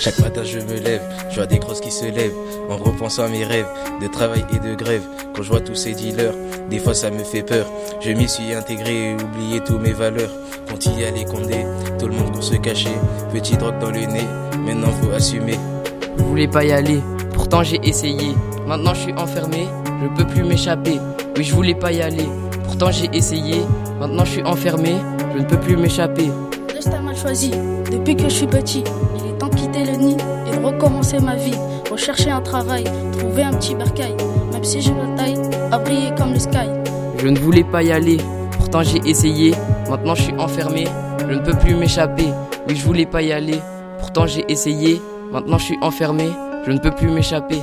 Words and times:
Chaque 0.00 0.18
matin 0.18 0.42
je 0.42 0.58
me 0.58 0.80
lève, 0.80 1.02
je 1.30 1.36
vois 1.36 1.46
des 1.46 1.58
grosses 1.58 1.80
qui 1.80 1.92
se 1.92 2.04
lèvent, 2.04 2.34
en 2.68 2.76
repensant 2.76 3.24
à 3.24 3.28
mes 3.28 3.44
rêves 3.44 3.68
de 4.02 4.08
travail 4.08 4.44
et 4.52 4.58
de 4.58 4.74
grève. 4.74 5.02
Quand 5.34 5.42
je 5.42 5.50
vois 5.50 5.60
tous 5.60 5.76
ces 5.76 5.92
dealers, 5.92 6.34
des 6.68 6.80
fois 6.80 6.94
ça 6.94 7.10
me 7.10 7.22
fait 7.22 7.44
peur. 7.44 7.66
Je 8.00 8.10
m'y 8.10 8.28
suis 8.28 8.52
intégré 8.54 9.12
et 9.12 9.14
oublié 9.14 9.60
tous 9.60 9.78
mes 9.78 9.92
valeurs. 9.92 10.30
Quand 10.68 10.84
il 10.86 11.00
y 11.00 11.04
a 11.04 11.12
les 11.12 11.24
condés, 11.24 11.64
tout 11.98 12.08
le 12.08 12.14
monde 12.14 12.32
pour 12.32 12.42
se 12.42 12.56
cacher. 12.56 12.90
Petit 13.32 13.56
drogue 13.56 13.78
dans 13.78 13.90
le 13.90 14.00
nez, 14.00 14.26
maintenant 14.66 14.90
faut 15.00 15.12
assumer. 15.12 15.58
Je 16.16 16.22
voulais 16.24 16.48
pas 16.48 16.64
y 16.64 16.72
aller, 16.72 17.00
pourtant 17.32 17.62
j'ai 17.62 17.78
essayé. 17.84 18.34
Maintenant 18.66 18.94
je 18.94 19.00
suis 19.02 19.14
enfermé, 19.14 19.68
je 20.02 20.08
peux 20.08 20.28
plus 20.28 20.42
m'échapper. 20.42 20.98
Oui, 21.36 21.44
je 21.44 21.54
voulais 21.54 21.76
pas 21.76 21.92
y 21.92 22.02
aller, 22.02 22.26
pourtant 22.64 22.90
j'ai 22.90 23.08
essayé. 23.12 23.62
Maintenant 24.00 24.24
je 24.24 24.32
suis 24.32 24.42
enfermé, 24.42 24.96
je 25.34 25.38
ne 25.38 25.44
peux 25.44 25.58
plus 25.60 25.76
m'échapper. 25.76 26.30
Destin 26.74 27.00
mal 27.00 27.16
choisi, 27.16 27.52
depuis 27.92 28.16
que 28.16 28.24
je 28.24 28.28
suis 28.28 28.46
petit. 28.48 28.82
Recommencer 30.68 31.20
ma 31.20 31.36
vie. 31.36 31.56
Rechercher 31.90 32.30
un 32.30 32.40
travail, 32.40 32.84
trouver 33.18 33.42
un 33.42 33.52
petit 33.52 33.74
bercail. 33.74 34.14
Même 34.52 34.64
si 34.64 34.80
j'ai 34.80 34.94
la 34.94 35.16
taille, 35.16 35.38
à 35.72 35.78
briller 35.78 36.12
comme 36.16 36.32
le 36.32 36.38
sky. 36.38 36.68
Je 37.18 37.28
ne 37.28 37.38
voulais 37.38 37.64
pas 37.64 37.82
y 37.82 37.92
aller, 37.92 38.18
pourtant 38.52 38.82
j'ai 38.82 39.00
essayé. 39.06 39.54
Maintenant 39.90 40.14
je 40.14 40.22
suis 40.22 40.34
enfermé, 40.34 40.84
je 41.20 41.34
ne 41.34 41.40
peux 41.40 41.56
plus 41.58 41.74
m'échapper. 41.74 42.28
Oui, 42.68 42.76
je 42.76 42.84
voulais 42.84 43.06
pas 43.06 43.22
y 43.22 43.32
aller, 43.32 43.60
pourtant 43.98 44.26
j'ai 44.26 44.44
essayé. 44.48 45.00
Maintenant 45.32 45.58
je 45.58 45.64
suis 45.64 45.78
enfermé, 45.80 46.28
je 46.66 46.72
ne 46.72 46.78
peux 46.78 46.90
plus 46.90 47.08
m'échapper. 47.08 47.60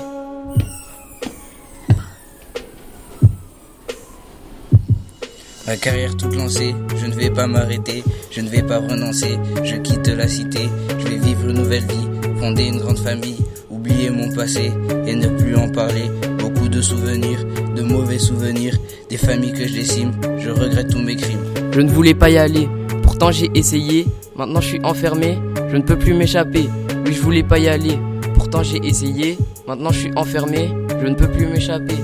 Ma 5.67 5.78
carrière 5.78 6.16
toute 6.16 6.36
lancée, 6.36 6.75
je 6.95 7.06
ne 7.08 7.14
vais 7.14 7.31
pas 7.31 7.47
m'arrêter, 7.47 8.03
je 8.30 8.42
ne 8.42 8.50
vais 8.50 8.62
pas 8.62 8.78
renoncer, 8.78 9.40
je 9.64 9.75
quitte 9.78 10.08
la 10.09 10.28
cité, 10.28 10.69
je 11.00 11.08
vais 11.08 11.17
vivre 11.17 11.50
une 11.50 11.53
nouvelle 11.53 11.84
vie, 11.86 12.08
fonder 12.45 12.67
une 12.67 12.77
grande 12.77 12.99
famille, 12.99 13.38
oublier 13.71 14.11
mon 14.11 14.29
passé 14.31 14.71
et 15.07 15.15
ne 15.15 15.29
plus 15.29 15.55
en 15.55 15.67
parler. 15.67 16.11
Beaucoup 16.38 16.69
de 16.69 16.79
souvenirs, 16.79 17.39
de 17.75 17.81
mauvais 17.81 18.19
souvenirs, 18.19 18.77
des 19.09 19.17
familles 19.17 19.53
que 19.53 19.65
je 19.67 19.73
décime, 19.73 20.11
je 20.38 20.51
regrette 20.51 20.89
tous 20.91 20.99
mes 20.99 21.16
crimes. 21.16 21.39
Je 21.71 21.81
ne 21.81 21.89
voulais 21.89 22.13
pas 22.13 22.29
y 22.29 22.38
aller, 22.38 22.69
pourtant 23.01 23.31
j'ai 23.31 23.49
essayé. 23.55 24.05
Maintenant 24.35 24.61
je 24.61 24.67
suis 24.67 24.81
enfermé, 24.83 25.39
je 25.71 25.77
ne 25.77 25.81
peux 25.81 25.97
plus 25.97 26.13
m'échapper. 26.13 26.69
Oui, 27.03 27.13
je 27.13 27.21
voulais 27.21 27.41
pas 27.41 27.57
y 27.57 27.67
aller, 27.67 27.97
pourtant 28.35 28.61
j'ai 28.61 28.79
essayé. 28.85 29.39
Maintenant 29.67 29.89
je 29.89 30.01
suis 30.01 30.11
enfermé, 30.16 30.69
je 31.01 31.07
ne 31.07 31.16
peux 31.16 31.27
plus 31.27 31.47
m'échapper. 31.47 31.97